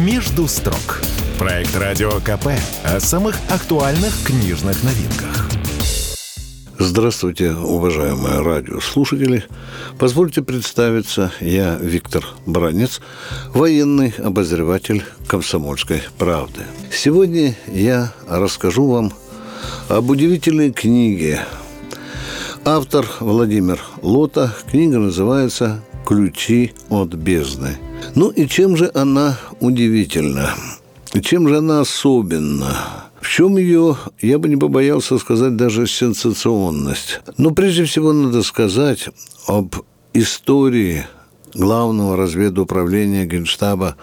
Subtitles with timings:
[0.00, 1.02] «Между строк».
[1.38, 2.48] Проект «Радио КП»
[2.84, 5.50] о самых актуальных книжных новинках.
[6.78, 9.44] Здравствуйте, уважаемые радиослушатели.
[9.98, 13.02] Позвольте представиться, я Виктор Бранец,
[13.52, 16.62] военный обозреватель «Комсомольской правды».
[16.90, 19.12] Сегодня я расскажу вам
[19.90, 21.40] об удивительной книге.
[22.64, 24.54] Автор Владимир Лота.
[24.70, 27.76] Книга называется «Ключи от бездны».
[28.14, 30.54] Ну и чем же она удивительна?
[31.22, 33.10] Чем же она особенна?
[33.20, 37.20] В чем ее, я бы не побоялся сказать, даже сенсационность.
[37.36, 39.08] Но прежде всего надо сказать
[39.46, 39.74] об
[40.14, 41.04] истории
[41.54, 43.96] главного разведуправления Генштаба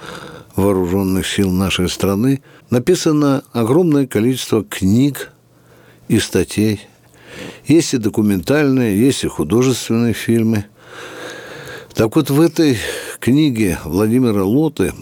[0.56, 2.42] вооруженных сил нашей страны.
[2.70, 5.32] Написано огромное количество книг
[6.08, 6.82] и статей.
[7.66, 10.66] Есть и документальные, есть и художественные фильмы.
[11.98, 12.78] Так вот, в этой
[13.20, 14.94] книге Владимира Лоты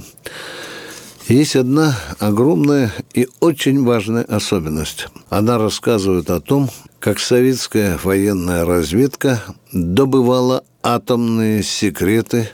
[1.27, 5.09] есть одна огромная и очень важная особенность.
[5.27, 12.47] Она рассказывает о том, как советская военная разведка добывала атомные секреты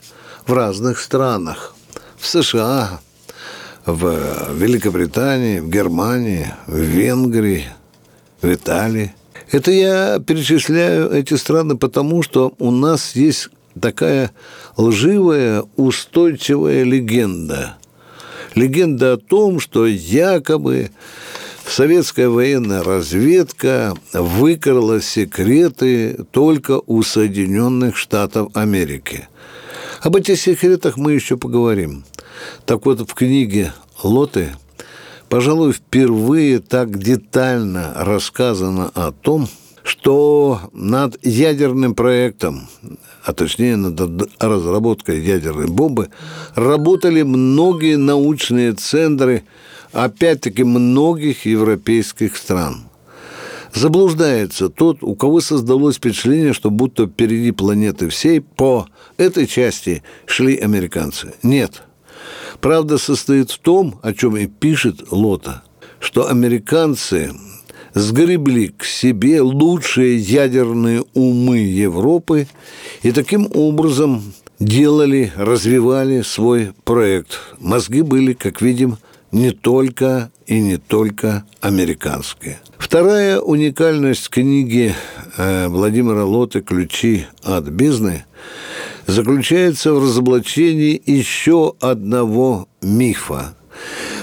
[0.47, 1.75] в разных странах.
[2.17, 3.00] В США,
[3.86, 7.66] в Великобритании, в Германии, в Венгрии,
[8.42, 9.14] в Италии.
[9.52, 14.31] Это я перечисляю эти страны потому, что у нас есть такая
[14.77, 17.78] лживая, устойчивая легенда–
[18.55, 20.91] легенда о том, что якобы
[21.66, 29.28] советская военная разведка выкрала секреты только у Соединенных Штатов Америки.
[30.02, 32.03] Об этих секретах мы еще поговорим.
[32.66, 34.50] Так вот, в книге Лоты,
[35.30, 39.47] пожалуй, впервые так детально рассказано о том,
[40.02, 42.67] что над ядерным проектом
[43.23, 46.09] а точнее над разработкой ядерной бомбы,
[46.55, 49.44] работали многие научные центры,
[49.91, 52.85] опять-таки многих европейских стран.
[53.73, 60.57] Заблуждается тот, у кого создалось впечатление, что будто впереди планеты всей по этой части шли
[60.57, 61.34] американцы.
[61.44, 61.84] Нет.
[62.59, 65.63] Правда состоит в том, о чем и пишет Лота,
[66.00, 67.34] что американцы
[67.94, 72.47] сгребли к себе лучшие ядерные умы Европы
[73.03, 77.40] и таким образом делали, развивали свой проект.
[77.59, 78.97] Мозги были, как видим,
[79.31, 82.59] не только и не только американские.
[82.78, 84.94] Вторая уникальность книги
[85.38, 88.25] э, Владимира Лоты «Ключи от бездны»
[89.08, 93.56] заключается в разоблачении еще одного мифа–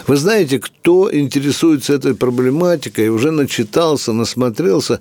[0.09, 5.01] вы знаете, кто интересуется этой проблематикой, уже начитался, насмотрелся,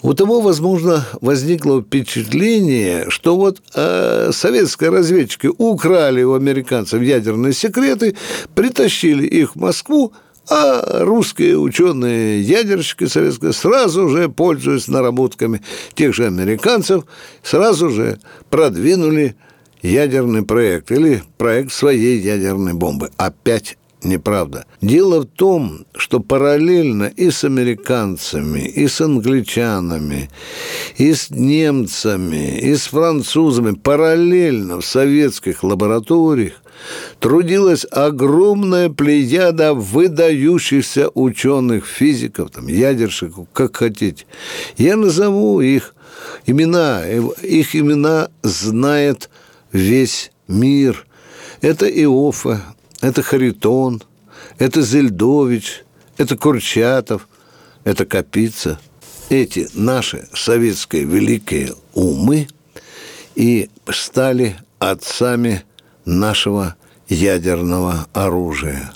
[0.00, 8.16] у того, возможно, возникло впечатление, что вот э, советские разведчики украли у американцев ядерные секреты,
[8.54, 10.14] притащили их в Москву,
[10.48, 15.60] а русские ученые ядерщики советские сразу же, пользуясь наработками
[15.94, 17.04] тех же американцев,
[17.42, 19.36] сразу же продвинули
[19.82, 23.10] ядерный проект или проект своей ядерной бомбы.
[23.18, 24.66] Опять неправда.
[24.80, 30.30] Дело в том, что параллельно и с американцами, и с англичанами,
[30.96, 36.54] и с немцами, и с французами, параллельно в советских лабораториях
[37.20, 44.26] трудилась огромная плеяда выдающихся ученых, физиков, там, ядерщиков, как хотите.
[44.76, 45.94] Я назову их
[46.46, 47.04] имена.
[47.06, 49.30] Их имена знает
[49.72, 51.06] весь мир.
[51.60, 52.62] Это Иофа,
[53.02, 54.02] это Харитон,
[54.58, 55.84] это Зельдович,
[56.16, 57.28] это Курчатов,
[57.84, 58.80] это Капица.
[59.28, 62.48] Эти наши советские великие умы
[63.34, 65.64] и стали отцами
[66.04, 66.76] нашего
[67.08, 68.92] ядерного оружия.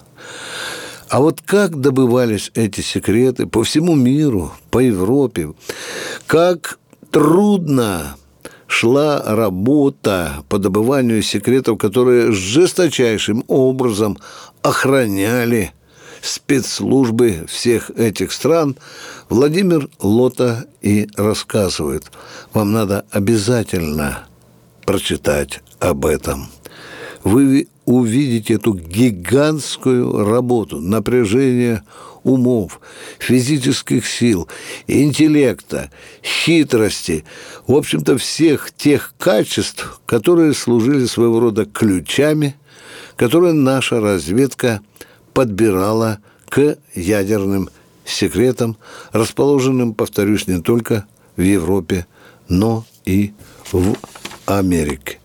[1.08, 5.52] А вот как добывались эти секреты по всему миру, по Европе,
[6.26, 6.78] как
[7.10, 8.16] трудно
[8.66, 14.18] шла работа по добыванию секретов, которые жесточайшим образом
[14.62, 15.72] охраняли
[16.22, 18.76] спецслужбы всех этих стран,
[19.28, 22.10] Владимир Лота и рассказывает.
[22.52, 24.26] Вам надо обязательно
[24.84, 26.48] прочитать об этом.
[27.22, 31.82] Вы увидите эту гигантскую работу, напряжение
[32.26, 32.80] умов,
[33.20, 34.48] физических сил,
[34.88, 35.90] интеллекта,
[36.24, 37.24] хитрости,
[37.68, 42.56] в общем-то, всех тех качеств, которые служили своего рода ключами,
[43.16, 44.80] которые наша разведка
[45.32, 46.18] подбирала
[46.48, 47.70] к ядерным
[48.04, 48.76] секретам,
[49.12, 51.06] расположенным, повторюсь, не только
[51.36, 52.06] в Европе,
[52.48, 53.34] но и
[53.70, 53.94] в
[54.46, 55.20] Америке.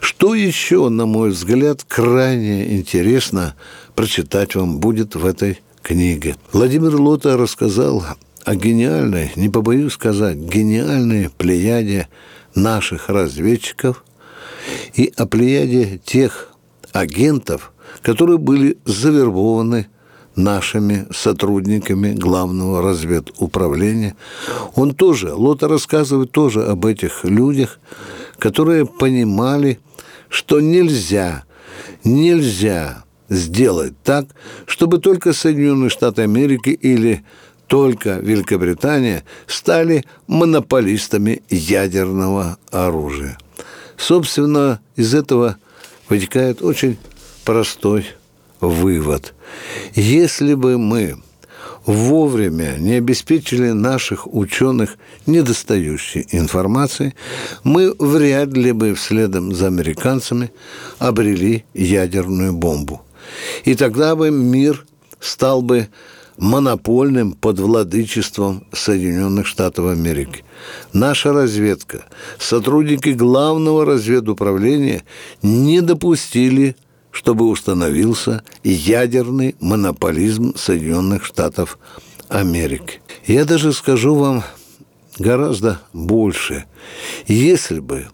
[0.00, 3.54] Что еще, на мой взгляд, крайне интересно
[3.94, 6.36] прочитать вам будет в этой книге.
[6.52, 8.04] Владимир Лота рассказал
[8.44, 12.08] о гениальной, не побоюсь сказать, гениальной плеяде
[12.54, 14.04] наших разведчиков
[14.94, 16.48] и о плеяде тех
[16.92, 19.88] агентов, которые были завербованы
[20.34, 24.16] нашими сотрудниками главного разведуправления.
[24.74, 27.78] Он тоже, Лота рассказывает тоже об этих людях,
[28.38, 29.78] которые понимали,
[30.28, 31.44] что нельзя,
[32.02, 34.26] нельзя сделать так,
[34.66, 37.24] чтобы только Соединенные Штаты Америки или
[37.66, 43.38] только Великобритания стали монополистами ядерного оружия.
[43.96, 45.56] Собственно, из этого
[46.08, 46.98] вытекает очень
[47.44, 48.06] простой
[48.60, 49.34] вывод.
[49.94, 51.16] Если бы мы
[51.86, 54.96] вовремя не обеспечили наших ученых
[55.26, 57.14] недостающей информацией,
[57.64, 60.52] мы вряд ли бы вследом за американцами
[60.98, 63.00] обрели ядерную бомбу.
[63.64, 64.84] И тогда бы мир
[65.20, 65.88] стал бы
[66.38, 70.44] монопольным под владычеством Соединенных Штатов Америки.
[70.92, 72.04] Наша разведка,
[72.38, 75.04] сотрудники главного разведуправления
[75.42, 76.76] не допустили,
[77.10, 81.78] чтобы установился ядерный монополизм Соединенных Штатов
[82.28, 83.00] Америки.
[83.26, 84.42] Я даже скажу вам
[85.18, 86.64] гораздо больше.
[87.26, 88.08] Если бы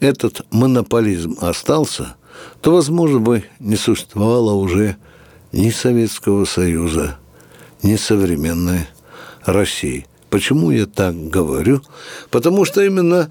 [0.00, 2.16] этот монополизм остался,
[2.60, 4.96] то, возможно, бы не существовало уже
[5.52, 7.18] ни Советского Союза,
[7.82, 8.86] несовременной
[9.44, 10.06] России.
[10.30, 11.80] Почему я так говорю?
[12.30, 13.30] Потому что именно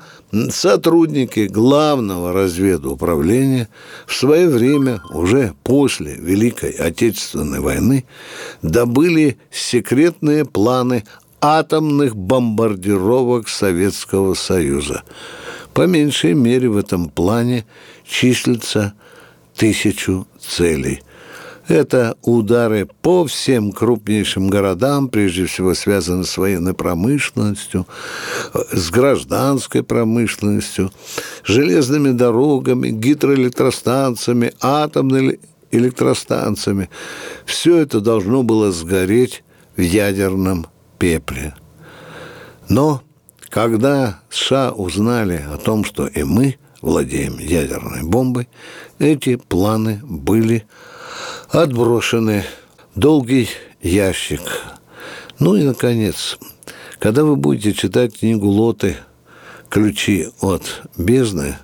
[0.52, 3.68] сотрудники главного разведуправления
[4.08, 8.06] в свое время, уже после Великой Отечественной войны,
[8.62, 11.04] добыли секретные планы
[11.42, 15.04] атомных бомбардировок Советского Союза.
[15.74, 17.66] По меньшей мере в этом плане
[18.06, 18.94] числится
[19.56, 21.02] тысячу целей–
[21.68, 27.88] это удары по всем крупнейшим городам, прежде всего связаны с военной промышленностью,
[28.72, 30.92] с гражданской промышленностью,
[31.46, 35.40] железными дорогами, гидроэлектростанциями, атомными
[35.72, 36.90] электростанциями.
[37.46, 39.44] Все это должно было сгореть
[39.78, 40.68] в ядерном
[41.00, 41.56] пепле.
[42.68, 43.02] Но
[43.48, 48.48] когда США узнали о том, что и мы владеем ядерной бомбой,
[49.00, 50.66] эти планы были
[51.50, 52.44] отброшены,
[52.94, 53.50] долгий
[53.82, 54.42] ящик.
[55.40, 56.38] Ну и, наконец,
[57.00, 58.98] когда вы будете читать книгу Лоты
[59.70, 61.58] «Ключи от бездны»,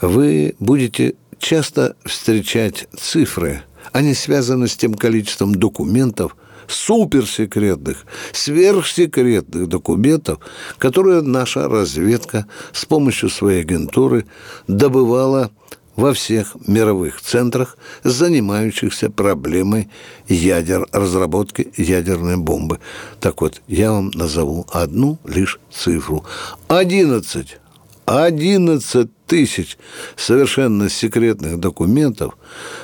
[0.00, 3.62] вы будете часто встречать цифры.
[3.92, 6.36] Они связаны с тем количеством документов,
[6.70, 10.38] суперсекретных, сверхсекретных документов,
[10.78, 14.26] которые наша разведка с помощью своей агентуры
[14.68, 15.50] добывала
[15.96, 19.90] во всех мировых центрах, занимающихся проблемой
[20.28, 22.80] ядер, разработки ядерной бомбы.
[23.20, 26.24] Так вот, я вам назову одну лишь цифру.
[26.68, 27.58] 11
[28.06, 29.78] 11 тысяч
[30.16, 32.36] совершенно секретных документов,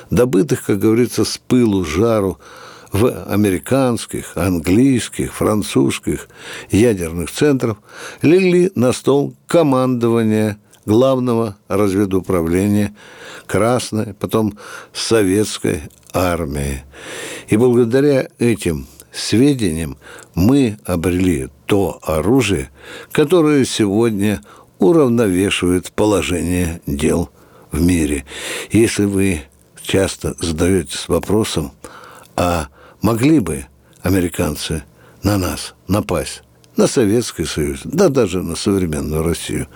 [0.09, 2.39] добытых, как говорится, с пылу, жару,
[2.91, 6.27] в американских, английских, французских
[6.71, 7.77] ядерных центрах
[8.21, 12.95] легли на стол командования главного разведуправления
[13.45, 14.57] Красной, потом
[14.93, 16.83] Советской армии.
[17.49, 19.97] И благодаря этим сведениям
[20.33, 22.69] мы обрели то оружие,
[23.11, 24.41] которое сегодня
[24.79, 27.29] уравновешивает положение дел
[27.71, 28.25] в мире.
[28.71, 29.41] Если вы
[29.81, 31.71] часто задаетесь вопросом,
[32.35, 32.67] а
[33.07, 33.65] могли бы
[34.01, 34.83] американцы
[35.23, 36.43] на нас напасть?
[36.75, 39.67] на Советский Союз, да даже на современную Россию,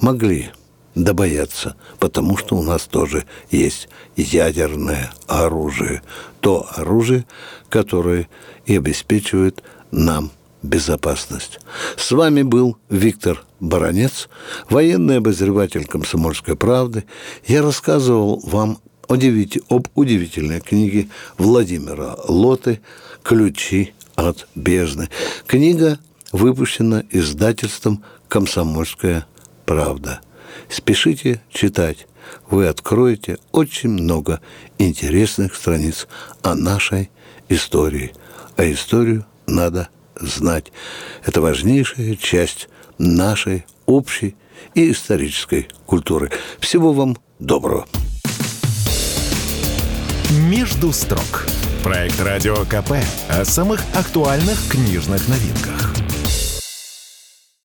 [0.00, 0.50] могли
[0.94, 6.02] добояться, потому что у нас тоже есть ядерное оружие.
[6.40, 7.24] То оружие,
[7.68, 8.28] которое
[8.64, 10.30] и обеспечивает нам
[10.62, 11.58] безопасность.
[11.96, 14.28] С вами был Виктор Баранец,
[14.70, 17.04] военный обозреватель «Комсомольской правды».
[17.46, 21.08] Я рассказывал вам удивите, об удивительной книге
[21.38, 22.80] Владимира Лоты
[23.22, 25.08] «Ключи от бездны».
[25.46, 25.98] Книга
[26.32, 29.26] выпущена издательством «Комсомольская
[29.64, 30.20] правда».
[30.68, 32.06] Спешите читать.
[32.50, 34.40] Вы откроете очень много
[34.78, 36.08] интересных страниц
[36.42, 37.10] о нашей
[37.48, 38.12] истории.
[38.56, 39.88] А историю надо
[40.20, 40.72] знать.
[41.24, 44.34] Это важнейшая часть нашей общей
[44.74, 46.30] и исторической культуры.
[46.58, 47.86] Всего вам доброго.
[50.30, 51.46] «Между строк»–
[51.84, 52.94] проект «Радио КП»
[53.28, 55.95] о самых актуальных книжных новинках.